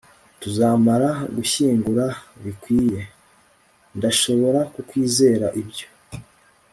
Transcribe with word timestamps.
tuzamuha 0.41 1.11
gushyingura 1.35 2.05
bikwiye; 2.43 3.01
ndashobora 3.97 4.59
kukwizeza 4.73 5.47
ibyo 5.61 5.87